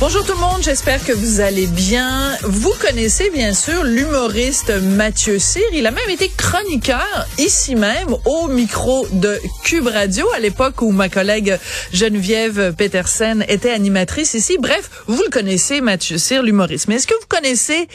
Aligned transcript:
Bonjour 0.00 0.24
tout 0.24 0.34
le 0.34 0.38
monde, 0.38 0.62
j'espère 0.62 1.04
que 1.04 1.12
vous 1.12 1.40
allez 1.40 1.66
bien. 1.66 2.30
Vous 2.44 2.72
connaissez 2.80 3.30
bien 3.30 3.52
sûr 3.52 3.82
l'humoriste 3.82 4.70
Mathieu 4.80 5.40
Cyr. 5.40 5.64
Il 5.72 5.88
a 5.88 5.90
même 5.90 6.08
été 6.08 6.30
chroniqueur 6.36 7.26
ici 7.36 7.74
même 7.74 8.14
au 8.24 8.46
micro 8.46 9.08
de 9.10 9.36
Cube 9.64 9.88
Radio 9.88 10.24
à 10.36 10.38
l'époque 10.38 10.82
où 10.82 10.92
ma 10.92 11.08
collègue 11.08 11.58
Geneviève 11.92 12.74
Petersen 12.78 13.44
était 13.48 13.72
animatrice 13.72 14.34
ici. 14.34 14.56
Bref, 14.60 14.88
vous 15.08 15.20
le 15.20 15.30
connaissez 15.30 15.80
Mathieu 15.80 16.16
Cyr, 16.16 16.44
l'humoriste. 16.44 16.86
Mais 16.86 16.94
est-ce 16.94 17.08
que 17.08 17.14
vous 17.14 17.26
connaissez 17.28 17.88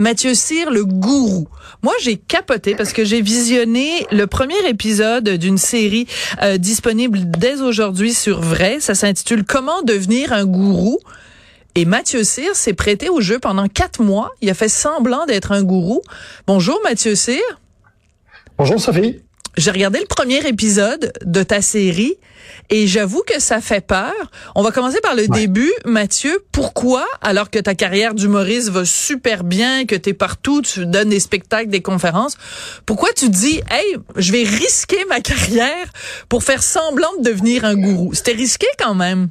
Mathieu 0.00 0.34
Cyr, 0.34 0.72
le 0.72 0.84
gourou? 0.84 1.46
Moi, 1.84 1.94
j'ai 2.02 2.16
capoté 2.16 2.74
parce 2.74 2.92
que 2.92 3.04
j'ai 3.04 3.22
visionné 3.22 4.08
le 4.10 4.26
premier 4.26 4.58
épisode 4.68 5.28
d'une 5.28 5.58
série 5.58 6.08
euh, 6.42 6.58
disponible 6.58 7.20
dès 7.30 7.60
aujourd'hui 7.60 8.12
sur 8.12 8.40
Vrai. 8.40 8.78
Ça 8.80 8.96
s'intitule 8.96 9.44
Comment 9.44 9.82
devenir 9.82 10.32
un 10.32 10.46
gourou. 10.46 10.98
Et 11.76 11.86
Mathieu 11.86 12.22
Cyr 12.22 12.54
s'est 12.54 12.72
prêté 12.72 13.08
au 13.08 13.20
jeu 13.20 13.40
pendant 13.40 13.66
quatre 13.66 14.00
mois. 14.00 14.30
Il 14.40 14.48
a 14.48 14.54
fait 14.54 14.68
semblant 14.68 15.26
d'être 15.26 15.50
un 15.50 15.64
gourou. 15.64 16.02
Bonjour 16.46 16.80
Mathieu 16.84 17.16
Cyr. 17.16 17.42
Bonjour 18.56 18.80
Sophie. 18.80 19.20
J'ai 19.56 19.72
regardé 19.72 19.98
le 19.98 20.06
premier 20.06 20.46
épisode 20.46 21.12
de 21.24 21.42
ta 21.42 21.62
série 21.62 22.14
et 22.70 22.86
j'avoue 22.86 23.22
que 23.26 23.40
ça 23.40 23.60
fait 23.60 23.84
peur. 23.84 24.12
On 24.54 24.62
va 24.62 24.70
commencer 24.70 25.00
par 25.00 25.16
le 25.16 25.26
début. 25.26 25.72
Mathieu, 25.84 26.44
pourquoi, 26.52 27.06
alors 27.20 27.50
que 27.50 27.58
ta 27.58 27.74
carrière 27.74 28.14
d'humoriste 28.14 28.68
va 28.68 28.84
super 28.84 29.42
bien, 29.42 29.84
que 29.84 29.96
tu 29.96 30.10
es 30.10 30.14
partout, 30.14 30.62
tu 30.62 30.86
donnes 30.86 31.08
des 31.08 31.20
spectacles, 31.20 31.70
des 31.70 31.82
conférences, 31.82 32.36
pourquoi 32.86 33.12
tu 33.12 33.30
dis, 33.30 33.60
hey, 33.70 33.96
je 34.16 34.30
vais 34.30 34.44
risquer 34.44 35.04
ma 35.08 35.20
carrière 35.20 35.92
pour 36.28 36.44
faire 36.44 36.62
semblant 36.62 37.10
de 37.18 37.24
devenir 37.30 37.64
un 37.64 37.74
gourou? 37.74 38.14
C'était 38.14 38.32
risqué 38.32 38.66
quand 38.78 38.94
même. 38.94 39.28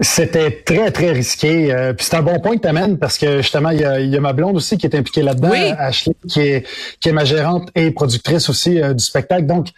C'était 0.00 0.62
très, 0.64 0.90
très 0.90 1.12
risqué. 1.12 1.72
Euh, 1.72 1.92
puis 1.92 2.06
c'est 2.06 2.16
un 2.16 2.22
bon 2.22 2.38
point 2.40 2.56
que 2.56 2.62
tu 2.62 2.68
amènes 2.68 2.98
parce 2.98 3.18
que 3.18 3.38
justement, 3.38 3.70
il 3.70 3.80
y 3.80 3.84
a, 3.84 4.00
y 4.00 4.16
a, 4.16 4.20
ma 4.20 4.32
blonde 4.32 4.56
aussi 4.56 4.78
qui 4.78 4.86
est 4.86 4.94
impliquée 4.94 5.22
là-dedans, 5.22 5.50
Ashley, 5.78 6.14
qui 6.28 6.40
est, 6.40 6.66
qui 7.00 7.08
est 7.08 7.12
ma 7.12 7.24
gérante 7.24 7.70
et 7.74 7.90
productrice 7.90 8.48
aussi 8.48 8.80
euh, 8.80 8.94
du 8.94 9.04
spectacle. 9.04 9.46
Donc, 9.46 9.68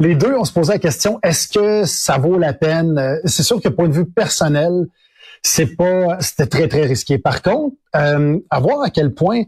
les 0.00 0.14
deux, 0.14 0.34
on 0.34 0.44
se 0.44 0.52
posait 0.52 0.74
la 0.74 0.78
question, 0.78 1.20
est-ce 1.22 1.48
que 1.48 1.84
ça 1.84 2.18
vaut 2.18 2.38
la 2.38 2.52
peine? 2.52 2.98
Euh, 2.98 3.16
c'est 3.24 3.42
sûr 3.42 3.60
que 3.60 3.68
point 3.68 3.88
de 3.88 3.94
vue 3.94 4.06
personnel, 4.06 4.86
c'est 5.42 5.76
pas, 5.76 6.18
c'était 6.20 6.46
très, 6.46 6.68
très 6.68 6.84
risqué. 6.84 7.18
Par 7.18 7.42
contre, 7.42 7.76
euh, 7.96 8.38
à 8.50 8.60
voir 8.60 8.82
à 8.82 8.90
quel 8.90 9.12
point 9.12 9.42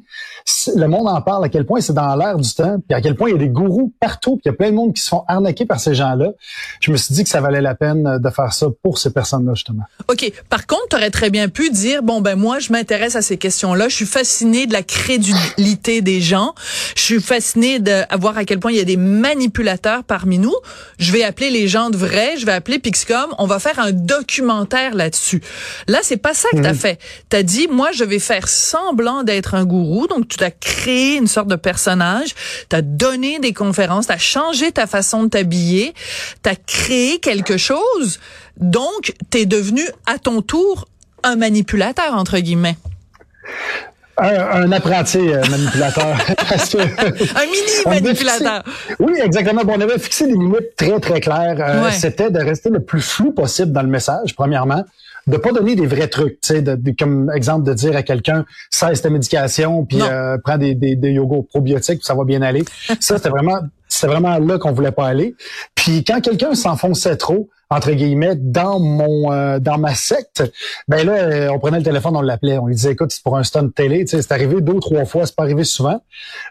le 0.75 0.87
monde 0.87 1.09
en 1.09 1.21
parle, 1.21 1.45
à 1.45 1.49
quel 1.49 1.65
point 1.65 1.81
c'est 1.81 1.93
dans 1.93 2.17
l'air 2.17 2.37
du 2.37 2.53
temps, 2.53 2.79
puis 2.87 2.97
à 2.97 3.01
quel 3.01 3.15
point 3.15 3.29
il 3.29 3.33
y 3.33 3.35
a 3.37 3.39
des 3.39 3.49
gourous 3.49 3.93
partout, 4.01 4.33
puis 4.33 4.43
il 4.47 4.49
y 4.49 4.51
a 4.51 4.55
plein 4.55 4.71
de 4.71 4.75
monde 4.75 4.95
qui 4.95 5.03
se 5.03 5.09
font 5.09 5.25
arnaquer 5.29 5.65
par 5.67 5.79
ces 5.79 5.95
gens-là. 5.95 6.33
Je 6.81 6.91
me 6.91 6.97
suis 6.97 7.15
dit 7.15 7.23
que 7.23 7.29
ça 7.29 7.41
valait 7.41 7.61
la 7.61 7.75
peine 7.75 8.19
de 8.19 8.31
faire 8.31 8.53
ça 8.53 8.67
pour 8.83 8.99
ces 8.99 9.13
personnes-là, 9.13 9.55
justement. 9.55 9.85
OK. 10.09 10.33
Par 10.49 10.67
contre, 10.67 10.89
tu 10.91 10.97
aurais 10.97 11.11
très 11.11 11.31
bien 11.31 11.49
pu 11.49 11.71
dire, 11.71 12.03
bon, 12.03 12.21
ben 12.21 12.37
moi, 12.37 12.59
je 12.59 12.73
m'intéresse 12.73 13.17
à 13.17 13.23
ces 13.23 13.37
questions-là. 13.37 13.89
Je 13.89 13.95
suis 13.95 14.07
fasciné 14.07 14.67
de 14.67 14.73
la 14.73 14.83
crédulité 14.83 16.01
des 16.01 16.21
gens. 16.21 16.55
Je 16.97 17.03
suis 17.03 17.21
fasciné 17.21 17.79
de 17.79 18.03
voir 18.19 18.37
à 18.39 18.45
quel 18.45 18.59
point 18.59 18.73
il 18.73 18.79
y 18.79 18.81
a 18.81 18.85
des 18.85 18.97
manipulateurs 18.97 20.05
parmi 20.05 20.39
nous. 20.39 20.55
Je 20.99 21.13
vais 21.13 21.23
appeler 21.23 21.51
les 21.51 21.69
gens 21.69 21.91
de 21.91 21.97
vrai, 21.97 22.37
je 22.37 22.47
vais 22.47 22.53
appeler 22.53 22.79
Pixcom, 22.79 23.35
on 23.39 23.47
va 23.47 23.59
faire 23.59 23.79
un 23.79 23.93
documentaire 23.93 24.95
là-dessus. 24.95 25.43
Là, 25.87 26.01
c'est 26.03 26.17
pas 26.17 26.35
ça 26.35 26.49
que 26.53 26.61
tu 26.61 26.67
as 26.67 26.73
mhm. 26.73 26.79
fait. 26.79 26.99
Tu 27.31 27.37
as 27.37 27.43
dit, 27.43 27.69
moi, 27.69 27.93
je 27.93 28.05
vais 28.05 28.19
faire 28.19 28.32
faire 28.33 28.49
semblant 28.49 29.25
d'être 29.25 29.55
un 29.55 29.67
gourou. 29.67 30.07
Donc, 30.07 30.27
tu 30.27 30.43
as 30.43 30.51
créé 30.51 31.17
une 31.17 31.27
sorte 31.27 31.49
de 31.49 31.57
personnage, 31.57 32.35
tu 32.71 32.75
as 32.75 32.81
donné 32.81 33.39
des 33.41 33.53
conférences, 33.53 34.07
tu 34.07 34.13
as 34.15 34.19
changé 34.19 34.73
ta 34.73 34.87
façon 34.87 35.25
de 35.25 35.29
t'habiller, 35.29 35.93
tu 36.43 36.49
as 36.49 36.57
créé 36.57 37.19
quelque 37.19 37.59
chose. 37.59 38.21
Donc, 38.57 39.13
tu 39.31 39.39
es 39.41 39.45
devenu 39.45 39.83
à 40.07 40.19
ton 40.19 40.41
tour 40.41 40.89
un 41.23 41.37
manipulateur, 41.37 42.15
entre 42.15 42.39
guillemets. 42.39 42.77
Un, 44.17 44.73
apprenti 44.73 45.19
euh, 45.19 45.43
manipulateur. 45.51 46.07
un 47.37 47.47
mini 47.47 48.03
manipulateur. 48.03 48.63
oui, 48.99 49.13
exactement. 49.23 49.63
Bon, 49.65 49.75
on 49.77 49.81
avait 49.83 49.99
fixé 49.99 50.27
des 50.27 50.33
limites 50.33 50.75
très, 50.77 50.99
très 51.01 51.21
claires. 51.21 51.57
Euh, 51.59 51.91
c'était 51.91 52.31
de 52.31 52.39
rester 52.39 52.71
le 52.71 52.81
plus 52.81 53.03
flou 53.03 53.33
possible 53.33 53.73
dans 53.73 53.83
le 53.83 53.89
message, 53.89 54.35
premièrement 54.35 54.85
de 55.27 55.37
pas 55.37 55.53
donner 55.53 55.75
des 55.75 55.87
vrais 55.87 56.09
trucs, 56.09 56.41
tu 56.41 56.55
sais, 56.55 56.63
de, 56.63 56.95
comme 56.99 57.31
exemple 57.35 57.65
de 57.65 57.75
dire 57.75 57.97
à 57.97 58.03
quelqu'un 58.03 58.45
cesse 58.71 59.03
ta 59.03 59.11
médication 59.11 59.85
puis 59.85 60.01
euh, 60.01 60.37
prends 60.43 60.59
des, 60.59 60.75
des, 60.75 60.97
des 60.97 61.13
yogos 61.13 61.43
probiotiques 61.43 62.05
ça 62.05 62.15
va 62.15 62.25
bien 62.25 62.43
aller. 62.43 62.65
ça 63.01 63.17
c'était 63.17 63.29
vraiment 63.29 63.61
c'est 63.89 64.07
vraiment 64.07 64.39
là 64.39 64.59
qu'on 64.59 64.73
voulait 64.73 64.93
pas 64.93 65.07
aller. 65.07 65.37
Puis 65.75 66.03
quand 66.05 66.21
quelqu'un 66.21 66.55
s'enfonçait 66.55 67.17
trop 67.17 67.49
entre 67.69 67.93
guillemets 67.93 68.37
dans 68.37 68.81
mon 68.81 69.33
euh, 69.33 69.59
dans 69.59 69.79
ma 69.79 69.95
secte, 69.95 70.43
ben 70.89 71.07
là 71.07 71.13
euh, 71.13 71.49
on 71.51 71.59
prenait 71.59 71.79
le 71.79 71.85
téléphone, 71.85 72.17
on 72.17 72.23
l'appelait, 72.23 72.59
on 72.59 72.67
lui 72.67 72.75
disait 72.75 72.93
écoute 72.93 73.13
c'est 73.13 73.23
pour 73.23 73.37
un 73.37 73.43
stunt 73.43 73.69
télé, 73.69 74.01
tu 74.05 74.09
sais, 74.17 74.23
c'est 74.23 74.33
arrivé 74.33 74.61
deux 74.61 74.75
ou 74.75 74.81
trois 74.81 75.05
fois, 75.05 75.27
c'est 75.27 75.37
pas 75.37 75.45
arrivé 75.45 75.65
souvent, 75.65 76.03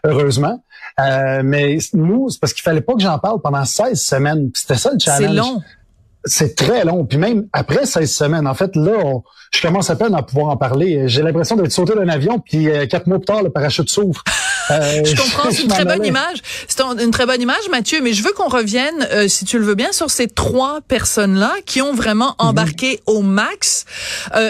heureusement. 0.04 0.62
Euh, 1.00 1.42
mais 1.44 1.78
nous, 1.94 2.28
c'est 2.28 2.40
parce 2.40 2.52
qu'il 2.52 2.62
fallait 2.62 2.80
pas 2.80 2.94
que 2.94 3.00
j'en 3.00 3.18
parle 3.18 3.40
pendant 3.40 3.64
16 3.64 3.98
semaines. 4.00 4.50
C'était 4.54 4.76
ça 4.76 4.90
le 4.92 4.98
challenge. 4.98 5.30
C'est 5.30 5.34
long. 5.34 5.62
C'est 6.24 6.54
très 6.54 6.84
long. 6.84 7.04
Puis 7.04 7.18
même 7.18 7.46
après 7.52 7.86
16 7.86 8.10
semaines, 8.10 8.46
en 8.46 8.54
fait, 8.54 8.76
là, 8.76 9.20
je 9.52 9.60
commence 9.60 9.90
à 9.90 9.96
peine 9.96 10.14
à 10.14 10.22
pouvoir 10.22 10.48
en 10.48 10.56
parler. 10.56 11.08
J'ai 11.08 11.22
l'impression 11.22 11.56
d'être 11.56 11.72
sauté 11.72 11.94
d'un 11.94 12.08
avion, 12.08 12.38
puis 12.38 12.68
euh, 12.68 12.86
quatre 12.86 13.06
mois 13.06 13.18
plus 13.18 13.26
tard, 13.26 13.42
le 13.42 13.50
parachute 13.50 13.88
s'ouvre. 13.88 14.22
Euh, 14.70 15.02
je 15.04 15.16
comprends, 15.16 15.50
c'est 15.50 15.64
une 15.64 15.68
très 15.68 15.84
bonne 15.84 16.06
image. 16.06 16.40
C'est 16.68 16.80
une 16.80 17.10
très 17.10 17.26
bonne 17.26 17.42
image, 17.42 17.68
Mathieu, 17.68 18.00
mais 18.00 18.12
je 18.12 18.22
veux 18.22 18.30
qu'on 18.30 18.48
revienne, 18.48 19.06
euh, 19.10 19.26
si 19.26 19.44
tu 19.44 19.58
le 19.58 19.64
veux 19.64 19.74
bien, 19.74 19.90
sur 19.90 20.08
ces 20.08 20.28
trois 20.28 20.80
personnes-là 20.86 21.52
qui 21.66 21.82
ont 21.82 21.92
vraiment 21.92 22.36
mhm. 22.38 22.46
embarqué 22.46 23.00
au 23.06 23.22
max. 23.22 23.84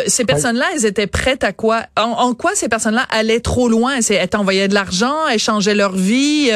ces 0.06 0.26
personnes-là, 0.26 0.66
elles 0.74 0.84
étaient 0.84 1.06
prêtes 1.06 1.44
à 1.44 1.52
quoi? 1.52 1.84
En, 1.96 2.34
quoi 2.34 2.50
ces 2.54 2.68
personnes-là 2.68 3.06
allaient 3.10 3.40
trop 3.40 3.70
loin? 3.70 3.94
Elles 4.06 4.28
t'envoyaient 4.28 4.68
de 4.68 4.74
l'argent, 4.74 5.26
elles 5.30 5.38
changeaient 5.38 5.74
leur 5.74 5.92
vie. 5.92 6.50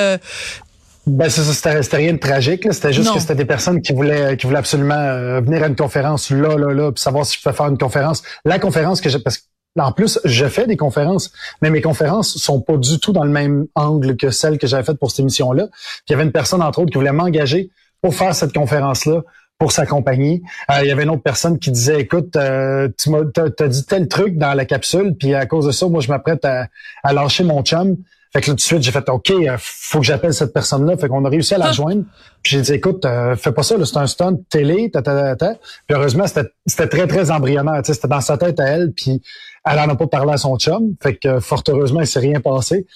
Ben 1.06 1.31
c'est 1.31 1.43
ça, 1.43 1.83
c'était 1.83 1.97
rien 1.97 2.12
de 2.15 2.19
tragique. 2.19 2.67
C'était 2.72 2.93
juste 2.93 3.15
que 3.15 3.21
c'était 3.21 3.37
des 3.37 3.44
personnes 3.44 3.81
qui 3.81 3.93
voulaient 3.93 4.37
qui 4.37 4.47
voulaient 4.47 4.59
absolument 4.59 4.94
euh, 4.94 5.41
venir 5.41 5.62
à 5.62 5.69
une 5.69 5.77
conférence 5.77 6.31
là, 6.31 6.56
là, 6.56 6.72
là, 6.72 6.91
puis 6.91 7.00
savoir 7.00 7.25
si 7.25 7.39
je 7.39 7.43
pouvais 7.43 7.55
faire 7.55 7.67
une 7.67 7.78
conférence. 7.78 8.22
La 8.44 8.59
conférence 8.59 9.00
que 9.00 9.09
j'ai 9.09 9.21
parce 9.21 9.39
que 9.39 9.44
en 9.78 9.93
plus, 9.93 10.19
je 10.25 10.47
fais 10.47 10.67
des 10.67 10.77
conférences, 10.77 11.31
mais 11.61 11.71
mes 11.71 11.83
conférences 11.83 12.37
sont 12.39 12.61
pas 12.61 12.78
du 12.78 12.99
tout 12.99 13.12
dans 13.12 13.25
le 13.25 13.31
même 13.31 13.67
angle 13.75 14.17
que 14.17 14.31
celles 14.31 14.59
que 14.59 14.67
j'avais 14.67 14.83
faites 14.83 14.99
pour 14.99 15.11
cette 15.11 15.21
émission-là. 15.21 15.69
il 16.09 16.12
y 16.12 16.15
avait 16.15 16.25
une 16.25 16.33
personne, 16.33 16.62
entre 16.62 16.78
autres, 16.81 16.91
qui 16.91 16.99
voulait 16.99 17.12
m'engager 17.12 17.71
pour 18.00 18.15
faire 18.15 18.34
cette 18.34 18.55
conférence-là 18.55 19.23
pour 19.59 19.73
s'accompagner. 19.73 20.43
Euh, 20.71 20.81
il 20.83 20.88
y 20.88 20.91
avait 20.91 21.05
une 21.05 21.11
autre 21.11 21.23
personne 21.23 21.59
qui 21.59 21.71
disait, 21.71 22.00
écoute, 22.00 22.37
euh, 22.37 22.88
tu 22.99 23.11
m'as 23.11 23.21
as, 23.37 23.69
dit 23.69 23.87
tel 23.87 24.06
truc 24.09 24.37
dans 24.37 24.53
la 24.53 24.67
capsule, 24.67 25.15
puis 25.19 25.34
à 25.34 25.47
cause 25.47 25.67
de 25.67 25.73
ça, 25.73 25.87
moi, 25.88 26.00
je 26.00 26.09
m'apprête 26.09 26.44
à, 26.44 26.69
à 27.03 27.12
lâcher 27.12 27.44
mon 27.44 27.62
chum. 27.62 27.97
Fait 28.32 28.41
que 28.41 28.47
là, 28.47 28.53
tout 28.53 28.56
de 28.56 28.60
suite, 28.60 28.82
j'ai 28.82 28.92
fait 28.92 29.09
OK, 29.09 29.31
euh, 29.31 29.56
faut 29.59 30.00
que 30.00 30.04
j'appelle 30.04 30.34
cette 30.34 30.53
personne-là. 30.53 30.97
Fait 30.97 31.09
qu'on 31.09 31.25
a 31.25 31.28
réussi 31.28 31.54
à 31.54 31.59
la 31.59 31.66
ah. 31.66 31.72
joindre. 31.72 32.04
Puis 32.42 32.53
j'ai 32.53 32.60
dit 32.60 32.72
écoute, 32.72 33.04
euh, 33.04 33.37
fais 33.37 33.53
pas 33.53 33.62
ça, 33.62 33.76
c'est 33.84 33.97
un 33.97 34.06
stunt 34.06 34.38
télé, 34.50 34.90
ta, 34.90 35.02
ta, 35.02 35.37
ta, 35.37 35.55
Puis 35.55 35.96
heureusement, 35.96 36.26
c'était 36.26 36.88
très, 36.88 37.06
très 37.06 37.31
embryonnaire. 37.31 37.81
C'était 37.84 38.08
dans 38.08 38.20
sa 38.20 38.37
tête 38.37 38.61
à 38.61 38.64
elle, 38.64 38.93
puis 38.93 39.23
elle 39.64 39.78
en 39.78 39.88
a 39.88 39.96
pas 39.96 40.06
parlé 40.06 40.32
à 40.32 40.37
son 40.37 40.56
chum. 40.58 40.94
Fait 41.02 41.17
que 41.17 41.40
fort 41.40 41.62
heureusement, 41.69 42.00
il 42.00 42.06
s'est 42.06 42.20
rien 42.20 42.40
passé. 42.40 42.87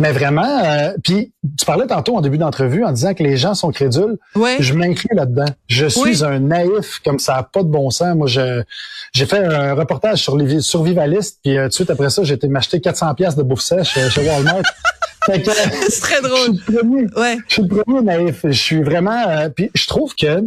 Mais 0.00 0.12
vraiment, 0.12 0.62
euh, 0.64 0.92
puis 1.02 1.32
tu 1.58 1.66
parlais 1.66 1.86
tantôt 1.86 2.16
en 2.16 2.20
début 2.20 2.38
d'entrevue 2.38 2.84
en 2.84 2.92
disant 2.92 3.14
que 3.14 3.22
les 3.24 3.36
gens 3.36 3.54
sont 3.54 3.72
crédules. 3.72 4.16
Ouais. 4.36 4.56
Je 4.60 4.72
m'inclus 4.74 5.12
là-dedans. 5.12 5.48
Je 5.66 5.86
suis 5.86 6.24
un 6.24 6.38
naïf 6.38 7.00
comme 7.04 7.18
ça, 7.18 7.36
a 7.36 7.42
pas 7.42 7.64
de 7.64 7.68
bon 7.68 7.90
sens. 7.90 8.14
Moi, 8.14 8.28
je 8.28 8.62
j'ai 9.12 9.26
fait 9.26 9.44
un 9.44 9.74
reportage 9.74 10.22
sur 10.22 10.36
les 10.36 10.60
survivalistes, 10.60 11.40
puis 11.42 11.58
euh, 11.58 11.64
tout 11.64 11.68
de 11.68 11.74
suite 11.74 11.90
après 11.90 12.10
ça, 12.10 12.22
j'ai 12.22 12.34
été 12.34 12.46
m'acheter 12.46 12.80
400 12.80 13.14
pièces 13.14 13.34
de 13.34 13.42
bouffe 13.42 13.60
sèche 13.60 13.96
euh, 13.96 14.08
chez 14.08 14.24
Walmart. 14.28 14.62
C'est 15.26 15.42
très 16.00 16.20
drôle. 16.22 16.56
Je 16.56 16.62
suis 16.62 16.72
le 16.72 16.78
premier, 16.78 17.06
ouais. 17.16 17.38
je 17.48 17.52
suis 17.54 17.62
le 17.62 17.68
premier 17.68 18.00
naïf. 18.00 18.40
Je 18.44 18.50
suis 18.50 18.82
vraiment. 18.82 19.50
puis 19.54 19.70
je 19.74 19.86
trouve 19.88 20.14
que 20.14 20.44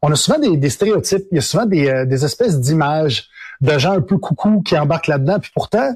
on 0.00 0.10
a 0.10 0.16
souvent 0.16 0.38
des, 0.38 0.56
des 0.56 0.70
stéréotypes. 0.70 1.26
Il 1.32 1.36
y 1.36 1.38
a 1.38 1.42
souvent 1.42 1.66
des, 1.66 2.06
des 2.06 2.24
espèces 2.24 2.58
d'images 2.60 3.28
de 3.60 3.78
gens 3.78 3.92
un 3.92 4.00
peu 4.00 4.16
coucou 4.18 4.62
qui 4.62 4.76
embarquent 4.76 5.06
là-dedans. 5.08 5.38
Puis 5.38 5.50
pourtant, 5.54 5.92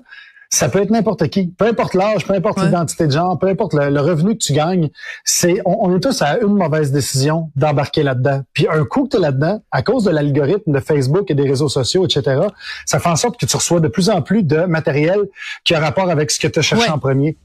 ça 0.53 0.69
peut 0.69 0.83
être 0.83 0.91
n'importe 0.91 1.29
qui, 1.29 1.47
peu 1.47 1.67
importe 1.67 1.95
l'âge, 1.95 2.27
peu 2.27 2.35
importe 2.35 2.61
l'identité 2.61 3.07
de 3.07 3.13
genre, 3.13 3.39
peu 3.39 3.47
importe 3.47 3.73
le, 3.73 4.01
revenu 4.01 4.33
que 4.33 4.43
tu 4.43 4.53
gagnes. 4.53 4.91
C'est, 5.25 5.63
on, 5.65 5.97
est 5.97 6.01
tous 6.01 6.23
à 6.23 6.39
une 6.39 6.55
mauvaise 6.55 6.91
décision 6.91 7.53
d'embarquer 7.55 8.03
là-dedans. 8.03 8.43
Puis 8.53 8.67
un 8.69 8.85
coup 8.85 9.05
que 9.05 9.11
tu 9.11 9.17
es 9.19 9.21
là-dedans, 9.21 9.63
à 9.71 9.83
cause 9.83 10.05
de 10.05 10.11
l'algorithme 10.11 10.73
de 10.73 10.81
Facebook 10.81 11.31
et 11.31 11.35
des 11.35 11.49
réseaux 11.49 11.69
sociaux, 11.69 12.05
etc., 12.05 12.41
ça 12.85 12.99
fait 12.99 13.09
en 13.09 13.17
sorte 13.17 13.39
que 13.39 13.47
tu 13.47 13.57
reçois 13.57 13.79
de 13.79 13.87
plus 13.87 14.11
en 14.11 14.23
plus 14.23 14.43
de 14.43 14.65
matériel 14.65 15.21
qui 15.65 15.75
a 15.75 15.79
rapport 15.79 16.11
avec 16.11 16.33
ce 16.33 16.41
que 16.41 16.49
tu 16.49 16.59
as 16.59 16.63
cherché 16.63 16.91
en 16.91 16.99
premier 16.99 17.37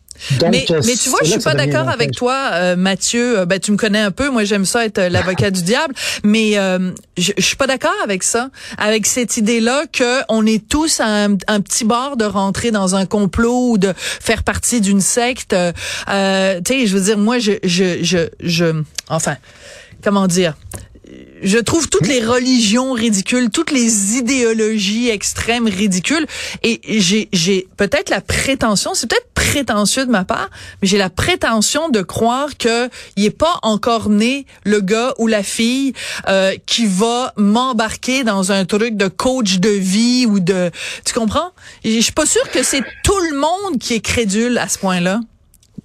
mais, 0.49 0.65
euh, 0.71 0.81
mais 0.85 0.95
tu 0.95 1.09
vois, 1.09 1.19
je 1.23 1.31
suis 1.31 1.39
pas 1.39 1.53
d'accord 1.53 1.89
avec 1.89 2.11
toi, 2.11 2.49
euh, 2.53 2.75
Mathieu. 2.75 3.39
Euh, 3.39 3.45
ben, 3.45 3.59
tu 3.59 3.71
me 3.71 3.77
connais 3.77 3.99
un 3.99 4.11
peu. 4.11 4.29
Moi, 4.29 4.43
j'aime 4.43 4.65
ça 4.65 4.85
être 4.85 4.99
l'avocat 4.99 5.51
du 5.51 5.61
diable. 5.61 5.93
Mais 6.23 6.53
je, 7.17 7.31
je 7.37 7.43
suis 7.43 7.55
pas 7.55 7.67
d'accord 7.67 7.95
avec 8.03 8.23
ça, 8.23 8.49
avec 8.77 9.05
cette 9.05 9.37
idée-là 9.37 9.85
que 9.91 10.21
on 10.29 10.45
est 10.45 10.67
tous 10.67 10.99
à 10.99 11.25
un, 11.25 11.35
petit 11.35 11.85
bord 11.85 12.17
de 12.17 12.25
rentrer 12.25 12.71
dans 12.71 12.95
un 12.95 13.05
complot 13.05 13.71
ou 13.71 13.77
de 13.77 13.93
faire 13.97 14.43
partie 14.43 14.81
d'une 14.81 15.01
secte. 15.01 15.51
tu 15.51 16.13
sais, 16.13 16.87
je 16.87 16.97
veux 16.97 17.03
dire, 17.03 17.17
moi, 17.17 17.39
je, 17.39 17.53
je, 17.63 18.03
je, 18.03 18.29
je 18.39 18.83
enfin, 19.09 19.35
comment 20.03 20.27
dire? 20.27 20.55
Je 21.41 21.57
trouve 21.59 21.89
toutes 21.89 22.07
les 22.07 22.23
religions 22.23 22.93
ridicules, 22.93 23.49
toutes 23.49 23.71
les 23.71 24.17
idéologies 24.17 25.09
extrêmes 25.09 25.67
ridicules. 25.67 26.25
Et 26.63 26.81
j'ai, 26.99 27.67
peut-être 27.77 28.09
la 28.09 28.21
prétention, 28.21 28.93
c'est 28.93 29.07
peut-être 29.07 29.29
prétentieux 29.33 30.05
de 30.05 30.11
ma 30.11 30.25
part, 30.25 30.49
mais 30.81 30.87
j'ai 30.87 30.97
la 30.97 31.09
prétention 31.09 31.89
de 31.89 32.01
croire 32.01 32.57
que 32.57 32.89
il 33.15 33.25
est 33.25 33.29
pas 33.29 33.59
encore 33.61 34.09
né 34.09 34.45
le 34.63 34.81
gars 34.81 35.13
ou 35.17 35.27
la 35.27 35.43
fille 35.43 35.93
euh, 36.27 36.55
qui 36.65 36.85
va 36.85 37.33
m'embarquer 37.37 38.23
dans 38.23 38.51
un 38.51 38.65
truc 38.65 38.97
de 38.97 39.07
coach 39.07 39.59
de 39.59 39.69
vie 39.69 40.25
ou 40.25 40.39
de, 40.39 40.71
tu 41.05 41.13
comprends? 41.13 41.51
Je 41.83 41.99
suis 41.99 42.11
pas 42.11 42.25
sûre 42.25 42.49
que 42.51 42.63
c'est 42.63 42.83
tout 43.03 43.19
le 43.31 43.37
monde 43.37 43.79
qui 43.79 43.93
est 43.93 44.01
crédule 44.01 44.57
à 44.57 44.67
ce 44.67 44.79
point-là. 44.79 45.19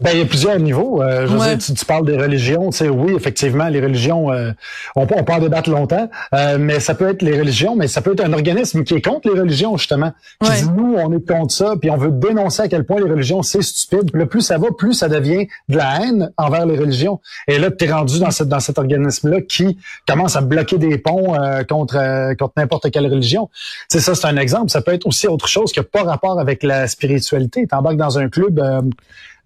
Ben, 0.00 0.12
il 0.14 0.19
y 0.20 0.23
a 0.23 0.25
plusieurs 0.25 0.58
niveaux. 0.58 1.02
Euh, 1.02 1.26
je 1.26 1.37
dire, 1.37 1.76
tu, 1.76 1.85
parles 1.85 2.06
des 2.06 2.17
religions. 2.17 2.70
Tu 2.70 2.79
sais, 2.79 2.88
oui, 2.88 3.12
effectivement, 3.14 3.69
les 3.69 3.81
religions, 3.81 4.32
euh, 4.32 4.50
on, 4.97 5.02
on, 5.02 5.25
peut 5.25 5.32
en 5.32 5.38
débattre 5.38 5.69
longtemps, 5.69 6.08
euh, 6.35 6.56
mais 6.58 6.81
ça 6.81 6.94
peut 6.94 7.11
être 7.11 7.20
les 7.20 7.38
religions, 7.38 7.76
mais 7.76 7.87
ça 7.87 8.00
peut 8.00 8.12
être 8.12 8.25
un 8.25 8.32
organisme 8.32 8.82
qui 8.82 8.94
est 8.94 9.02
contre 9.02 9.31
les 9.31 9.38
religions, 9.38 9.76
justement. 9.76 10.12
Qui 10.43 10.50
dit, 10.52 10.70
nous, 10.75 10.94
on 10.97 11.12
est 11.12 11.29
contre 11.29 11.52
ça, 11.52 11.75
puis 11.79 11.91
on 11.91 11.99
veut 11.99 12.11
dénoncer 12.11 12.62
à 12.62 12.69
quel 12.69 12.85
point 12.85 12.97
les 12.97 13.11
religions, 13.11 13.43
c'est 13.43 13.61
stupide. 13.61 14.11
Puis 14.11 14.26
plus 14.26 14.41
ça 14.41 14.56
va, 14.56 14.69
plus 14.76 14.94
ça 14.94 15.08
devient 15.08 15.49
de 15.69 15.76
la 15.76 16.00
haine 16.00 16.31
envers 16.38 16.64
les 16.64 16.79
religions. 16.79 17.20
Et 17.47 17.58
là, 17.58 17.70
tu 17.70 17.85
es 17.85 17.93
rendu 17.93 18.20
dans, 18.20 18.31
cette, 18.31 18.49
dans 18.49 18.61
cet 18.61 18.79
organisme-là 18.79 19.43
qui 19.43 19.76
commence 20.08 20.35
à 20.35 20.41
bloquer 20.41 20.79
des 20.79 20.97
ponts 20.97 21.37
contre, 21.69 22.37
contre 22.38 22.55
n'importe 22.56 22.91
quelle 22.91 23.06
religion. 23.06 23.50
Tu 23.91 23.99
sais, 23.99 24.00
ça, 24.00 24.14
c'est 24.14 24.26
un 24.26 24.37
exemple. 24.38 24.70
Ça 24.70 24.81
peut 24.81 24.94
être 24.94 25.06
aussi 25.06 25.26
autre 25.26 25.47
chose 25.47 25.73
qui 25.73 25.81
n'a 25.81 25.85
pas 25.85 26.05
rapport 26.05 26.41
avec 26.41 26.62
la 26.62 26.87
spiritualité. 26.87 27.67
Tu 27.69 27.75
embarques 27.75 27.99
dans 27.99 28.19
un 28.19 28.29
club 28.29 28.61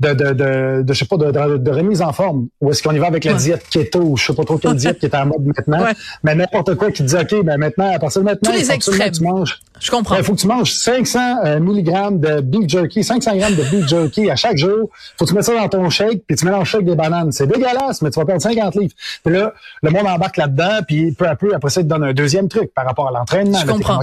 de, 0.01 0.13
de, 0.13 0.33
de, 0.33 0.83
de, 0.83 0.93
je 0.93 0.99
sais 0.99 1.05
pas, 1.05 1.17
de, 1.17 1.57
de, 1.59 1.71
remise 1.71 2.03
en 2.03 2.13
forme. 2.13 2.49
Ou 2.61 2.71
est-ce 2.71 2.83
qu'on 2.83 2.93
y 2.93 2.99
va 2.99 3.07
avec 3.07 3.25
la 3.25 3.35
diète 3.35 3.65
keto 3.69 4.01
ou 4.01 4.17
je 4.17 4.27
sais 4.27 4.35
pas 4.35 4.45
trop 4.45 4.59
quelle 4.59 4.77
diète 4.77 4.99
qui 4.99 5.07
est 5.07 5.15
en 5.15 5.27
mode 5.27 5.45
maintenant. 5.47 5.87
Mais 6.23 6.35
n'importe 6.35 6.75
quoi 6.75 6.91
qui 6.91 7.03
dit, 7.03 7.15
OK, 7.15 7.45
ben 7.45 7.57
maintenant, 7.59 7.95
à 7.95 7.99
partir 7.99 8.21
de 8.23 8.27
maintenant, 8.27 8.51
Tous 8.51 8.57
les 8.57 8.71
extrêmes. 8.71 9.13
tu 9.13 9.23
manges. 9.23 9.61
Je 9.81 9.91
comprends. 9.91 10.17
Il 10.17 10.25
faut 10.25 10.35
que 10.35 10.41
tu 10.41 10.47
manges 10.47 10.73
500 10.73 11.45
euh, 11.45 11.61
mg 11.61 12.21
de 12.21 12.41
beef 12.41 12.69
jerky, 12.69 13.03
500 13.03 13.37
grammes 13.37 13.57
de 13.57 13.65
beef 13.65 13.89
jerky 13.89 14.31
à 14.31 14.37
chaque 14.37 14.57
jour. 14.57 14.89
Faut 15.19 15.25
que 15.25 15.31
tu 15.31 15.35
mettes 15.35 15.45
ça 15.45 15.55
dans 15.55 15.69
ton 15.69 15.91
shake, 15.91 16.23
puis 16.27 16.37
tu 16.37 16.45
mélanges 16.45 16.71
ça 16.71 16.79
avec 16.79 16.89
des 16.89 16.95
bananes. 16.95 17.33
C'est 17.33 17.47
dégueulasse, 17.47 18.01
mais 18.03 18.11
tu 18.11 18.19
vas 18.19 18.25
perdre 18.25 18.43
50 18.43 18.75
livres. 18.77 18.95
Puis 19.25 19.35
là, 19.35 19.53
le 19.83 19.91
monde 19.91 20.07
embarque 20.07 20.37
là-dedans, 20.37 20.81
puis 20.87 21.13
peu 21.13 21.27
à 21.27 21.37
peu, 21.37 21.55
après 21.55 21.71
ça, 21.71 21.81
il 21.81 21.85
te 21.85 21.89
donne 21.89 22.05
un 22.05 22.13
deuxième 22.13 22.49
truc 22.49 22.73
par 22.75 22.87
rapport 22.87 23.09
à 23.09 23.11
l'entraînement. 23.11 23.59
Je 23.61 23.67
comprends. 23.67 24.01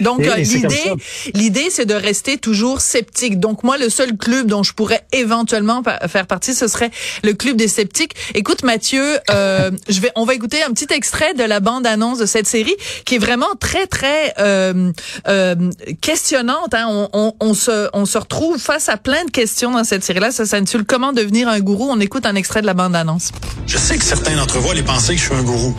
Donc 0.00 0.20
l'idée, 0.20 0.92
l'idée, 1.34 1.68
c'est 1.70 1.86
de 1.86 1.94
rester 1.94 2.38
toujours 2.38 2.80
sceptique. 2.80 3.40
Donc 3.40 3.64
moi, 3.64 3.78
le 3.78 3.88
seul 3.88 4.16
club 4.16 4.46
dont 4.46 4.62
je 4.62 4.72
pourrais 4.72 5.04
éventuellement 5.12 5.82
faire 6.06 6.26
partie, 6.26 6.54
ce 6.54 6.68
serait 6.68 6.90
le 7.24 7.32
club 7.32 7.56
des 7.56 7.68
sceptiques. 7.68 8.14
Écoute, 8.34 8.62
Mathieu, 8.62 9.18
euh, 9.30 9.70
je 9.88 10.00
vais, 10.00 10.12
on 10.14 10.24
va 10.24 10.34
écouter 10.34 10.62
un 10.62 10.72
petit 10.72 10.92
extrait 10.92 11.34
de 11.34 11.42
la 11.42 11.60
bande 11.60 11.86
annonce 11.86 12.18
de 12.18 12.26
cette 12.26 12.46
série 12.46 12.76
qui 13.04 13.16
est 13.16 13.18
vraiment 13.18 13.54
très 13.58 13.86
très 13.86 14.34
euh, 14.38 14.87
euh, 15.26 15.70
questionnante. 16.00 16.74
Hein. 16.74 16.86
On, 16.88 17.08
on, 17.12 17.34
on, 17.40 17.54
se, 17.54 17.88
on 17.92 18.06
se 18.06 18.18
retrouve 18.18 18.58
face 18.58 18.88
à 18.88 18.96
plein 18.96 19.24
de 19.24 19.30
questions 19.30 19.72
dans 19.72 19.84
cette 19.84 20.04
série-là. 20.04 20.30
Ça 20.30 20.46
s'intitule 20.46 20.84
Comment 20.84 21.12
devenir 21.12 21.48
un 21.48 21.60
gourou. 21.60 21.88
On 21.90 22.00
écoute 22.00 22.26
un 22.26 22.34
extrait 22.34 22.60
de 22.60 22.66
la 22.66 22.74
bande 22.74 22.96
annonce. 22.96 23.30
Je 23.66 23.78
sais 23.78 23.98
que 23.98 24.04
certains 24.04 24.36
d'entre 24.36 24.58
vous 24.58 24.70
allaient 24.70 24.82
penser 24.82 25.14
que 25.14 25.20
je 25.20 25.26
suis 25.26 25.34
un 25.34 25.42
gourou, 25.42 25.74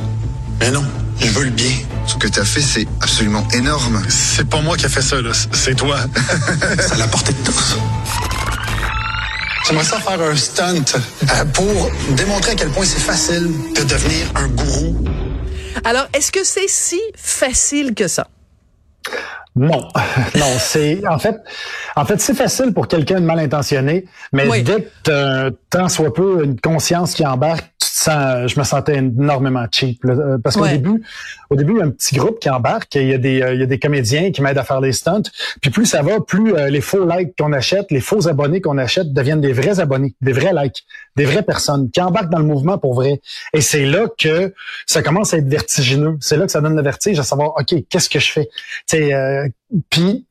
mais 0.60 0.72
non. 0.72 0.84
Je 1.20 1.28
veux 1.28 1.44
le 1.44 1.50
bien. 1.50 1.72
Ce 2.08 2.16
que 2.16 2.28
tu 2.28 2.40
as 2.40 2.46
fait, 2.46 2.62
c'est 2.62 2.88
absolument 3.02 3.46
énorme. 3.54 4.02
C'est 4.08 4.48
pas 4.48 4.62
moi 4.62 4.78
qui 4.78 4.86
a 4.86 4.90
fait 4.90 5.02
ça, 5.02 5.22
là. 5.22 5.32
C'est 5.52 5.76
toi. 5.76 5.98
ça 6.80 6.96
l'a 6.96 7.08
porté 7.08 7.34
de 7.34 7.44
tous. 7.44 7.76
J'aimerais 9.68 9.86
ça 9.86 10.00
faire 10.00 10.22
un 10.22 10.36
stunt 10.36 10.84
euh, 10.96 11.46
pour 11.54 11.92
démontrer 12.16 12.54
à 12.54 12.56
quel 12.56 12.70
point 12.70 12.86
c'est 12.86 13.02
facile 13.02 13.52
de 13.76 13.84
devenir 13.84 14.26
un 14.36 14.48
gourou. 14.48 15.04
Alors, 15.84 16.08
est-ce 16.14 16.32
que 16.32 16.44
c'est 16.44 16.68
si 16.68 17.00
facile 17.16 17.94
que 17.94 18.08
ça? 18.08 18.28
Non, 19.60 19.90
non, 20.38 20.46
c'est 20.58 21.06
en 21.06 21.20
fait, 21.20 21.36
en 21.98 22.06
fait, 22.06 22.22
c'est 22.22 22.34
facile 22.34 22.74
pour 22.74 22.88
quelqu'un 22.88 23.20
de 23.20 23.26
mal 23.26 23.40
intentionné, 23.40 24.06
mais 24.32 24.48
dès 24.62 24.84
que 25.04 25.50
tu 25.50 25.56
tant 25.70 25.90
soit 25.90 26.14
peu 26.14 26.46
une 26.46 26.58
conscience 26.58 27.14
qui 27.14 27.26
embarque, 27.26 27.70
je 28.06 28.60
me 28.60 28.64
sentais 28.64 28.98
énormément 28.98 29.66
cheap. 29.72 30.04
Euh, 30.06 30.38
parce 30.38 30.56
qu'au 30.56 30.68
début, 30.68 31.04
au 31.50 31.56
début, 31.56 31.74
il 31.74 31.78
y 31.80 31.82
a 31.82 31.86
un 31.86 31.92
petit 31.92 32.16
groupe 32.16 32.40
qui 32.40 32.50
embarque, 32.50 32.96
il 32.96 33.10
y 33.10 33.14
a 33.14 33.18
des, 33.18 33.42
euh, 33.42 33.54
il 33.54 33.60
y 33.60 33.64
a 33.64 33.66
des 33.66 33.80
comédiens 33.80 34.32
qui 34.32 34.42
m'aident 34.42 34.58
à 34.58 34.64
faire 34.64 34.82
les 34.82 34.94
stunts. 34.94 35.24
Puis 35.62 35.72
plus 35.72 35.86
ça 35.86 36.02
va, 36.02 36.20
plus 36.20 36.54
euh, 36.56 36.70
les 36.70 36.82
faux 36.82 37.06
likes 37.06 37.36
qu'on 37.38 37.54
achète, 37.54 37.92
les 37.92 38.00
faux 38.00 38.28
abonnés 38.28 38.62
qu'on 38.62 38.78
achète 38.78 39.14
deviennent 39.14 39.42
des 39.42 39.54
vrais 39.54 39.80
abonnés, 39.80 40.16
des 40.22 40.34
vrais 40.34 40.54
likes, 40.54 40.86
des 41.16 41.26
vraies 41.26 41.44
personnes 41.44 41.90
qui 41.92 42.02
embarquent 42.02 42.32
dans 42.32 42.40
le 42.40 42.46
mouvement 42.46 42.78
pour 42.78 42.94
vrai. 42.94 43.22
Et 43.54 43.62
c'est 43.62 43.86
là 43.86 44.08
que 44.18 44.54
ça 44.86 45.02
commence 45.02 45.34
à 45.34 45.38
être 45.38 45.48
vertigineux. 45.48 46.18
C'est 46.22 46.38
là 46.38 46.46
que 46.46 46.52
ça 46.52 46.62
donne 46.62 46.76
le 46.76 46.84
vertige 46.84 47.20
à 47.20 47.24
savoir, 47.24 47.54
OK, 47.58 47.76
qu'est-ce 47.90 48.10
que 48.10 48.20
je 48.20 48.32
fais? 48.32 48.50
Puis 49.90 50.26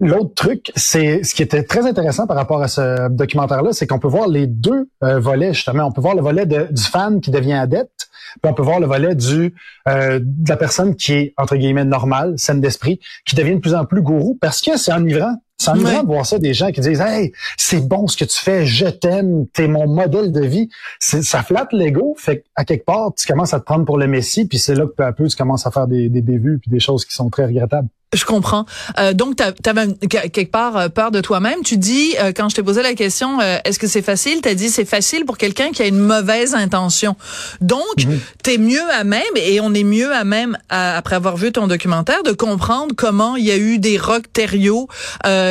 l'autre 0.00 0.34
truc, 0.34 0.72
c'est 0.76 1.22
ce 1.24 1.34
qui 1.34 1.42
était 1.42 1.62
très 1.62 1.86
intéressant 1.86 2.26
par 2.26 2.36
rapport 2.36 2.62
à 2.62 2.68
ce 2.68 3.08
documentaire-là, 3.08 3.72
c'est 3.72 3.86
qu'on 3.86 3.98
peut 3.98 4.08
voir 4.08 4.28
les 4.28 4.46
deux 4.46 4.88
volets 5.00 5.54
justement. 5.54 5.84
On 5.84 5.92
peut 5.92 6.00
voir 6.00 6.14
le 6.14 6.22
volet 6.22 6.46
du 6.46 6.82
fan 6.82 7.20
qui 7.20 7.30
devient 7.30 7.54
adepte, 7.54 8.08
puis 8.40 8.50
on 8.50 8.54
peut 8.54 8.62
voir 8.62 8.80
le 8.80 8.86
volet 8.86 9.14
du 9.14 9.54
euh, 9.88 10.20
de 10.22 10.48
la 10.48 10.56
personne 10.56 10.96
qui 10.96 11.12
est 11.12 11.34
entre 11.36 11.56
guillemets 11.56 11.84
normale, 11.84 12.34
saine 12.36 12.60
d'esprit, 12.60 13.00
qui 13.26 13.34
devient 13.34 13.54
de 13.54 13.60
plus 13.60 13.74
en 13.74 13.84
plus 13.84 14.02
gourou 14.02 14.38
parce 14.40 14.60
que 14.60 14.76
c'est 14.76 14.92
enivrant. 14.92 15.36
C'est 15.58 15.70
enivrant 15.70 16.02
de 16.02 16.08
voir 16.08 16.26
ça 16.26 16.38
des 16.38 16.54
gens 16.54 16.72
qui 16.72 16.80
disent 16.80 17.00
Hey, 17.00 17.32
c'est 17.56 17.86
bon 17.86 18.08
ce 18.08 18.16
que 18.16 18.24
tu 18.24 18.38
fais, 18.38 18.66
je 18.66 18.86
t'aime, 18.86 19.46
t'es 19.52 19.68
mon 19.68 19.86
modèle 19.86 20.32
de 20.32 20.44
vie. 20.44 20.68
Ça 20.98 21.42
flatte 21.42 21.72
l'ego, 21.72 22.16
fait 22.18 22.44
à 22.56 22.64
quelque 22.64 22.84
part, 22.84 23.12
tu 23.16 23.26
commences 23.26 23.54
à 23.54 23.60
te 23.60 23.64
prendre 23.64 23.84
pour 23.84 23.98
le 23.98 24.06
messie, 24.06 24.46
puis 24.46 24.58
c'est 24.58 24.74
là 24.74 24.86
que 24.86 24.92
peu 24.92 25.04
à 25.04 25.12
peu 25.12 25.28
tu 25.28 25.36
commences 25.36 25.66
à 25.66 25.70
faire 25.70 25.86
des, 25.86 26.08
des 26.08 26.20
bévues 26.20 26.58
puis 26.58 26.70
des 26.70 26.80
choses 26.80 27.04
qui 27.04 27.14
sont 27.14 27.30
très 27.30 27.46
regrettables. 27.46 27.88
Je 28.12 28.26
comprends. 28.26 28.66
Euh, 28.98 29.14
donc, 29.14 29.36
tu 29.36 29.70
avais 29.70 29.94
quelque 30.06 30.50
part 30.50 30.76
euh, 30.76 30.88
peur 30.88 31.10
de 31.10 31.20
toi-même. 31.20 31.62
Tu 31.64 31.78
dis, 31.78 32.14
euh, 32.20 32.32
quand 32.34 32.50
je 32.50 32.56
t'ai 32.56 32.62
posé 32.62 32.82
la 32.82 32.94
question, 32.94 33.40
euh, 33.40 33.58
est-ce 33.64 33.78
que 33.78 33.86
c'est 33.86 34.02
facile? 34.02 34.42
Tu 34.42 34.48
as 34.50 34.54
dit, 34.54 34.68
c'est 34.68 34.84
facile 34.84 35.24
pour 35.24 35.38
quelqu'un 35.38 35.70
qui 35.70 35.82
a 35.82 35.86
une 35.86 35.98
mauvaise 35.98 36.54
intention. 36.54 37.16
Donc, 37.62 37.82
mhm. 38.04 38.20
tu 38.44 38.52
es 38.52 38.58
mieux 38.58 38.90
à 38.92 39.04
même, 39.04 39.22
et 39.36 39.60
on 39.60 39.72
est 39.72 39.84
mieux 39.84 40.12
à 40.12 40.24
même, 40.24 40.58
après 40.68 41.16
avoir 41.16 41.38
vu 41.38 41.52
ton 41.52 41.66
documentaire, 41.66 42.22
de 42.22 42.32
comprendre 42.32 42.94
comment 42.94 43.36
il 43.36 43.46
y 43.46 43.50
a 43.50 43.56
eu 43.56 43.78
des 43.78 43.96
rocs 43.96 44.30
terriaux 44.32 44.88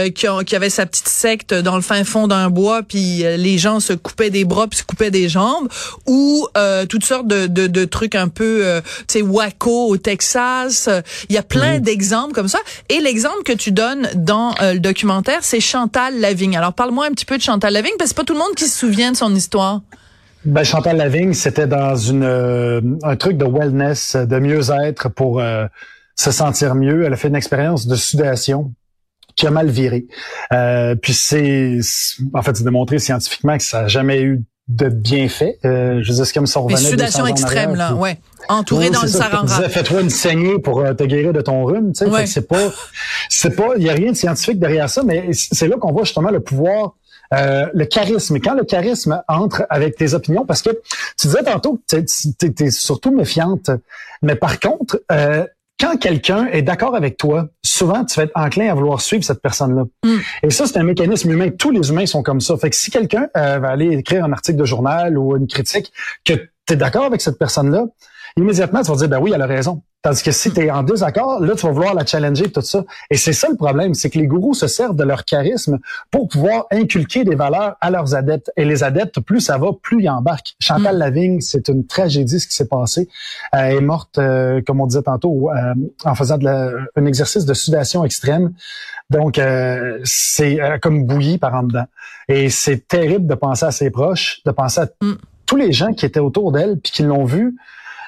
qui, 0.09 0.27
ont, 0.27 0.39
qui 0.39 0.55
avaient 0.55 0.69
sa 0.69 0.85
petite 0.85 1.07
secte 1.07 1.53
dans 1.53 1.75
le 1.75 1.81
fin 1.81 2.03
fond 2.03 2.27
d'un 2.27 2.49
bois, 2.49 2.83
puis 2.83 3.23
les 3.23 3.57
gens 3.57 3.79
se 3.79 3.93
coupaient 3.93 4.29
des 4.29 4.45
bras, 4.45 4.67
puis 4.67 4.79
se 4.79 4.83
coupaient 4.83 5.11
des 5.11 5.29
jambes, 5.29 5.67
ou 6.05 6.47
toutes 6.89 7.05
sortes 7.05 7.27
de, 7.27 7.47
de, 7.47 7.67
de, 7.67 7.85
trucs 7.85 8.15
un 8.15 8.27
peu, 8.27 8.81
tu 9.07 9.19
sais, 9.19 9.21
wacko 9.21 9.87
au 9.87 9.97
Texas. 9.97 10.89
Il 11.29 11.35
y 11.35 11.37
a 11.37 11.43
plein 11.43 11.79
d'exemples 11.79 12.33
comme 12.33 12.47
et 12.89 12.99
l'exemple 12.99 13.43
que 13.43 13.53
tu 13.53 13.71
donnes 13.71 14.07
dans 14.15 14.53
euh, 14.61 14.73
le 14.73 14.79
documentaire, 14.79 15.39
c'est 15.41 15.59
Chantal 15.59 16.19
Lavigne. 16.19 16.57
Alors 16.57 16.73
parle-moi 16.73 17.05
un 17.05 17.11
petit 17.11 17.25
peu 17.25 17.37
de 17.37 17.41
Chantal 17.41 17.73
Lavigne 17.73 17.93
parce 17.97 18.11
que 18.11 18.15
c'est 18.15 18.21
pas 18.21 18.25
tout 18.25 18.33
le 18.33 18.39
monde 18.39 18.55
qui 18.55 18.65
se 18.65 18.77
souvient 18.77 19.11
de 19.11 19.17
son 19.17 19.33
histoire. 19.35 19.81
Ben, 20.43 20.63
Chantal 20.63 20.97
Lavigne, 20.97 21.33
c'était 21.33 21.67
dans 21.67 21.95
une 21.95 22.23
euh, 22.23 22.81
un 23.03 23.15
truc 23.15 23.37
de 23.37 23.45
wellness, 23.45 24.15
de 24.15 24.39
mieux-être 24.39 25.09
pour 25.09 25.39
euh, 25.39 25.65
se 26.15 26.31
sentir 26.31 26.75
mieux. 26.75 27.03
Elle 27.05 27.13
a 27.13 27.17
fait 27.17 27.27
une 27.27 27.35
expérience 27.35 27.87
de 27.87 27.95
sudation 27.95 28.73
qui 29.35 29.47
a 29.47 29.51
mal 29.51 29.69
viré. 29.69 30.05
puis 31.01 31.13
c'est, 31.13 31.79
en 32.33 32.41
fait, 32.41 32.55
c'est 32.55 32.63
démontré 32.63 32.99
scientifiquement 32.99 33.57
que 33.57 33.63
ça 33.63 33.83
n'a 33.83 33.87
jamais 33.87 34.21
eu 34.21 34.43
de 34.71 34.89
bienfaits. 34.89 35.57
Euh, 35.65 35.99
je 36.01 36.09
veux 36.09 36.15
dire, 36.15 36.25
c'est 36.25 36.33
comme 36.33 36.47
si 36.47 36.57
on 36.57 36.63
revenait 36.63 36.77
sudation 36.77 37.27
extrême, 37.27 37.75
là, 37.75 37.93
ouais. 37.93 38.19
Entouré 38.49 38.89
dans 38.89 39.01
le 39.01 39.07
saranga. 39.07 39.69
Fais-toi 39.69 40.01
une 40.01 40.09
saignée 40.09 40.59
pour 40.59 40.79
euh, 40.79 40.93
te 40.93 41.03
guérir 41.03 41.33
de 41.33 41.41
ton 41.41 41.63
rhume, 41.65 41.93
tu 41.93 42.05
sais. 42.05 42.25
C'est 42.25 42.47
pas, 42.47 42.69
c'est 43.29 43.55
pas, 43.55 43.69
il 43.77 43.83
y 43.83 43.89
a 43.89 43.93
rien 43.93 44.11
de 44.11 44.17
scientifique 44.17 44.59
derrière 44.59 44.89
ça, 44.89 45.03
mais 45.03 45.29
c'est 45.33 45.67
là 45.67 45.77
qu'on 45.77 45.91
voit 45.91 46.03
justement 46.03 46.31
le 46.31 46.39
pouvoir 46.39 46.95
euh, 47.33 47.67
le 47.73 47.85
charisme. 47.85 48.39
Quand 48.39 48.55
le 48.55 48.65
charisme 48.65 49.23
entre 49.27 49.65
avec 49.69 49.95
tes 49.95 50.13
opinions, 50.13 50.45
parce 50.45 50.61
que 50.61 50.69
tu 51.19 51.27
disais 51.27 51.43
tantôt 51.43 51.79
que 51.89 51.99
tu 51.99 52.63
es, 52.63 52.71
surtout 52.71 53.11
méfiante, 53.11 53.71
mais 54.21 54.35
par 54.35 54.59
contre, 54.59 55.01
euh, 55.11 55.45
quand 55.81 55.97
quelqu'un 55.97 56.45
est 56.47 56.61
d'accord 56.61 56.95
avec 56.95 57.17
toi, 57.17 57.49
souvent 57.63 58.05
tu 58.05 58.15
vas 58.15 58.23
être 58.23 58.31
enclin 58.35 58.69
à 58.69 58.75
vouloir 58.75 59.01
suivre 59.01 59.23
cette 59.23 59.41
personne-là. 59.41 59.85
Mm. 60.05 60.17
Et 60.43 60.49
ça, 60.51 60.67
c'est 60.67 60.77
un 60.77 60.83
mécanisme 60.83 61.31
humain. 61.31 61.49
Tous 61.49 61.71
les 61.71 61.89
humains 61.89 62.05
sont 62.05 62.21
comme 62.21 62.39
ça. 62.39 62.55
Fait 62.57 62.69
que 62.69 62.75
si 62.75 62.91
quelqu'un 62.91 63.27
euh, 63.35 63.57
va 63.57 63.69
aller 63.69 63.91
écrire 63.97 64.23
un 64.23 64.31
article 64.31 64.59
de 64.59 64.65
journal 64.65 65.17
ou 65.17 65.35
une 65.35 65.47
critique, 65.47 65.91
que 66.23 66.33
tu 66.33 66.73
es 66.73 66.75
d'accord 66.75 67.05
avec 67.05 67.19
cette 67.19 67.39
personne-là, 67.39 67.87
immédiatement, 68.37 68.83
tu 68.83 68.91
vas 68.91 68.97
dire, 68.97 69.09
ben 69.09 69.19
oui, 69.19 69.31
elle 69.33 69.41
a 69.41 69.47
raison. 69.47 69.81
Tandis 70.01 70.23
que 70.23 70.31
si 70.31 70.51
tu 70.51 70.61
es 70.61 70.71
en 70.71 70.81
désaccord, 70.81 71.39
là, 71.41 71.53
tu 71.55 71.67
vas 71.67 71.71
vouloir 71.71 71.93
la 71.93 72.03
challenger 72.03 72.51
tout 72.51 72.61
ça. 72.61 72.83
Et 73.11 73.17
c'est 73.17 73.33
ça 73.33 73.49
le 73.49 73.55
problème, 73.55 73.93
c'est 73.93 74.09
que 74.09 74.17
les 74.17 74.25
gourous 74.25 74.55
se 74.55 74.65
servent 74.65 74.95
de 74.95 75.03
leur 75.03 75.25
charisme 75.25 75.77
pour 76.09 76.27
pouvoir 76.27 76.65
inculquer 76.71 77.23
des 77.23 77.35
valeurs 77.35 77.75
à 77.81 77.91
leurs 77.91 78.15
adeptes. 78.15 78.51
Et 78.57 78.65
les 78.65 78.83
adeptes, 78.83 79.19
plus 79.19 79.41
ça 79.41 79.59
va, 79.59 79.67
plus 79.79 80.01
ils 80.01 80.09
embarquent. 80.09 80.55
Chantal 80.59 80.95
mm. 80.95 80.99
Lavigne, 80.99 81.41
c'est 81.41 81.67
une 81.67 81.85
tragédie 81.85 82.39
ce 82.39 82.47
qui 82.47 82.55
s'est 82.55 82.67
passé. 82.67 83.09
elle 83.51 83.75
est 83.75 83.81
morte, 83.81 84.17
euh, 84.17 84.61
comme 84.65 84.81
on 84.81 84.87
disait 84.87 85.03
tantôt, 85.03 85.51
euh, 85.51 85.75
en 86.03 86.15
faisant 86.15 86.39
de 86.39 86.47
un 86.95 87.05
exercice 87.05 87.45
de 87.45 87.53
sudation 87.53 88.03
extrême. 88.03 88.53
Donc, 89.11 89.37
euh, 89.37 89.99
c'est 90.03 90.57
comme 90.81 91.05
bouilli 91.05 91.37
par 91.37 91.53
en 91.53 91.63
dedans. 91.63 91.85
Et 92.27 92.49
c'est 92.49 92.87
terrible 92.87 93.27
de 93.27 93.35
penser 93.35 93.65
à 93.65 93.71
ses 93.71 93.91
proches, 93.91 94.41
de 94.47 94.51
penser 94.51 94.81
à 94.81 94.89
mm. 94.99 95.13
tous 95.45 95.57
les 95.57 95.71
gens 95.71 95.93
qui 95.93 96.07
étaient 96.07 96.19
autour 96.19 96.51
d'elle, 96.51 96.79
puis 96.79 96.91
qui 96.91 97.03
l'ont 97.03 97.25
vu 97.25 97.55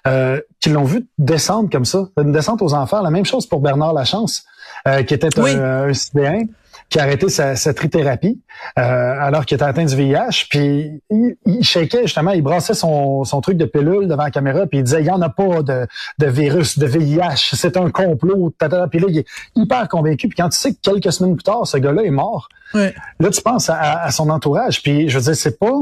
euh, 0.07 0.41
qui 0.59 0.69
l'ont 0.69 0.83
vu 0.83 1.07
descendre 1.17 1.69
comme 1.69 1.85
ça, 1.85 2.07
une 2.21 2.31
descente 2.31 2.61
aux 2.61 2.73
enfers. 2.73 3.01
La 3.01 3.11
même 3.11 3.25
chose 3.25 3.47
pour 3.47 3.61
Bernard 3.61 3.93
Lachance, 3.93 4.43
euh, 4.87 5.03
qui 5.03 5.13
était 5.13 5.39
un, 5.39 5.87
un 5.87 5.93
citoyen 5.93 6.45
qui 6.89 6.99
a 6.99 7.03
arrêté 7.03 7.29
sa, 7.29 7.55
sa 7.55 7.73
trithérapie 7.73 8.41
euh, 8.77 8.81
alors 8.81 9.45
qu'il 9.45 9.55
était 9.55 9.63
atteint 9.63 9.85
du 9.85 9.95
VIH. 9.95 10.47
Puis 10.49 11.01
il, 11.09 11.35
il 11.45 11.63
shakeait 11.63 12.03
justement, 12.03 12.31
il 12.31 12.41
brassait 12.41 12.73
son, 12.73 13.23
son 13.23 13.41
truc 13.41 13.57
de 13.57 13.65
pilule 13.65 14.07
devant 14.07 14.23
la 14.23 14.31
caméra, 14.31 14.65
puis 14.67 14.79
il 14.79 14.83
disait 14.83 15.01
il 15.01 15.07
y 15.07 15.11
en 15.11 15.21
a 15.21 15.29
pas 15.29 15.63
de, 15.63 15.87
de 16.19 16.27
virus, 16.27 16.77
de 16.77 16.85
VIH, 16.85 17.55
c'est 17.55 17.77
un 17.77 17.89
complot. 17.89 18.53
Tata. 18.57 18.87
Puis 18.87 18.99
là, 18.99 19.07
il 19.09 19.19
est 19.19 19.27
hyper 19.55 19.87
convaincu. 19.87 20.27
Puis 20.27 20.35
quand 20.35 20.49
tu 20.49 20.57
sais 20.57 20.73
que 20.73 20.79
quelques 20.81 21.11
semaines 21.11 21.35
plus 21.35 21.43
tard, 21.43 21.65
ce 21.65 21.77
gars-là 21.77 22.03
est 22.03 22.11
mort, 22.11 22.49
là 22.73 23.29
tu 23.31 23.41
penses 23.41 23.69
à, 23.69 24.03
à, 24.03 24.11
son 24.11 24.29
entourage. 24.29 24.83
Puis 24.83 25.09
je 25.09 25.17
veux 25.17 25.23
dire, 25.23 25.35
c'est 25.35 25.57
pas, 25.57 25.81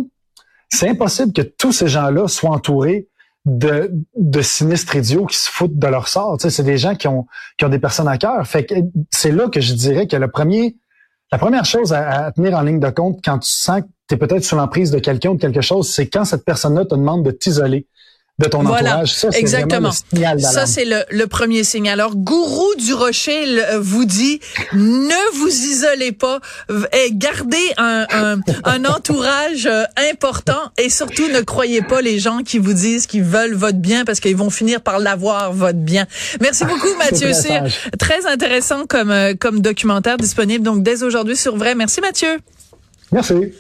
c'est 0.69 0.89
impossible 0.89 1.33
que 1.33 1.41
tous 1.41 1.71
ces 1.71 1.87
gens-là 1.87 2.27
soient 2.27 2.51
entourés 2.51 3.07
de, 3.45 3.91
de 4.15 4.41
sinistres 4.41 4.95
idiots 4.95 5.25
qui 5.25 5.37
se 5.37 5.49
foutent 5.49 5.77
de 5.77 5.87
leur 5.87 6.07
sort. 6.07 6.37
Tu 6.37 6.43
sais, 6.43 6.49
c'est 6.49 6.63
des 6.63 6.77
gens 6.77 6.95
qui 6.95 7.07
ont, 7.07 7.25
qui 7.57 7.65
ont 7.65 7.69
des 7.69 7.79
personnes 7.79 8.07
à 8.07 8.17
cœur. 8.17 8.45
Fait 8.47 8.65
que 8.65 8.75
c'est 9.09 9.31
là 9.31 9.49
que 9.49 9.61
je 9.61 9.73
dirais 9.73 10.07
que 10.07 10.15
le 10.15 10.29
premier, 10.29 10.75
la 11.31 11.37
première 11.37 11.65
chose 11.65 11.93
à, 11.93 12.25
à 12.25 12.31
tenir 12.31 12.55
en 12.55 12.61
ligne 12.61 12.79
de 12.79 12.89
compte 12.89 13.19
quand 13.23 13.39
tu 13.39 13.49
sens 13.49 13.81
que 13.81 13.87
tu 14.07 14.15
es 14.15 14.17
peut-être 14.17 14.43
sous 14.43 14.55
l'emprise 14.55 14.91
de 14.91 14.99
quelqu'un 14.99 15.31
ou 15.31 15.35
de 15.35 15.41
quelque 15.41 15.61
chose, 15.61 15.89
c'est 15.89 16.07
quand 16.07 16.25
cette 16.25 16.45
personne-là 16.45 16.85
te 16.85 16.95
demande 16.95 17.25
de 17.25 17.31
t'isoler 17.31 17.87
de 18.39 18.47
ton 18.47 18.63
voilà, 18.63 18.91
entourage. 18.91 19.13
Ça, 19.13 19.29
exactement. 19.29 19.91
ça, 19.91 20.65
c'est 20.65 20.85
le, 20.85 21.03
le, 21.09 21.27
premier 21.27 21.63
signe. 21.63 21.89
Alors, 21.89 22.15
Gourou 22.15 22.75
du 22.75 22.93
Rocher 22.93 23.45
vous 23.79 24.05
dit, 24.05 24.39
ne 24.73 25.37
vous 25.37 25.47
isolez 25.47 26.11
pas, 26.11 26.39
gardez 27.11 27.57
un, 27.77 28.05
un, 28.11 28.39
un 28.63 28.85
entourage 28.85 29.65
euh, 29.65 29.83
important 30.11 30.59
et 30.77 30.89
surtout 30.89 31.27
ne 31.29 31.41
croyez 31.41 31.81
pas 31.81 32.01
les 32.01 32.19
gens 32.19 32.39
qui 32.43 32.57
vous 32.57 32.73
disent 32.73 33.05
qu'ils 33.05 33.23
veulent 33.23 33.53
votre 33.53 33.77
bien 33.77 34.05
parce 34.05 34.19
qu'ils 34.19 34.35
vont 34.35 34.49
finir 34.49 34.81
par 34.81 34.99
l'avoir, 34.99 35.53
votre 35.53 35.79
bien. 35.79 36.07
Merci 36.41 36.65
beaucoup, 36.65 36.93
Mathieu 36.97 37.33
Cyr. 37.33 37.63
Très 37.99 38.25
intéressant 38.25 38.85
comme, 38.87 39.11
euh, 39.11 39.33
comme 39.39 39.61
documentaire 39.61 40.17
disponible 40.17 40.63
donc 40.63 40.83
dès 40.83 41.03
aujourd'hui 41.03 41.37
sur 41.37 41.55
Vrai. 41.55 41.75
Merci, 41.75 42.01
Mathieu. 42.01 42.39
Merci. 43.11 43.53